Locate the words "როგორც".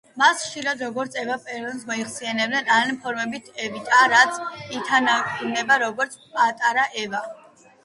0.85-1.17, 5.87-6.19